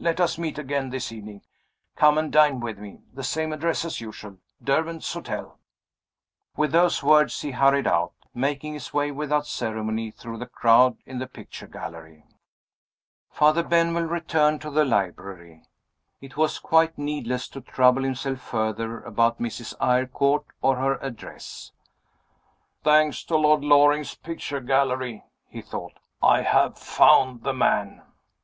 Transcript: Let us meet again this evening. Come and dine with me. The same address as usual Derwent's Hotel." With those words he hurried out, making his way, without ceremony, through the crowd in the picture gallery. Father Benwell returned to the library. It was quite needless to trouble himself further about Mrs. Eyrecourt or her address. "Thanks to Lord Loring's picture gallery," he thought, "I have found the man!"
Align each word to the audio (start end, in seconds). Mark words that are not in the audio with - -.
Let 0.00 0.18
us 0.20 0.36
meet 0.36 0.58
again 0.58 0.90
this 0.90 1.12
evening. 1.12 1.42
Come 1.94 2.18
and 2.18 2.32
dine 2.32 2.58
with 2.58 2.76
me. 2.76 3.02
The 3.14 3.22
same 3.22 3.52
address 3.52 3.84
as 3.84 4.00
usual 4.00 4.38
Derwent's 4.60 5.12
Hotel." 5.12 5.60
With 6.56 6.72
those 6.72 7.04
words 7.04 7.40
he 7.42 7.52
hurried 7.52 7.86
out, 7.86 8.12
making 8.34 8.72
his 8.72 8.92
way, 8.92 9.12
without 9.12 9.46
ceremony, 9.46 10.10
through 10.10 10.38
the 10.38 10.46
crowd 10.46 10.96
in 11.06 11.20
the 11.20 11.28
picture 11.28 11.68
gallery. 11.68 12.24
Father 13.30 13.62
Benwell 13.62 14.06
returned 14.06 14.60
to 14.62 14.72
the 14.72 14.84
library. 14.84 15.62
It 16.20 16.36
was 16.36 16.58
quite 16.58 16.98
needless 16.98 17.46
to 17.50 17.60
trouble 17.60 18.02
himself 18.02 18.40
further 18.40 19.00
about 19.04 19.38
Mrs. 19.38 19.72
Eyrecourt 19.80 20.46
or 20.60 20.78
her 20.78 20.96
address. 21.00 21.70
"Thanks 22.82 23.22
to 23.22 23.36
Lord 23.36 23.60
Loring's 23.62 24.16
picture 24.16 24.58
gallery," 24.58 25.22
he 25.48 25.62
thought, 25.62 25.92
"I 26.20 26.42
have 26.42 26.76
found 26.76 27.44
the 27.44 27.54
man!" 27.54 28.02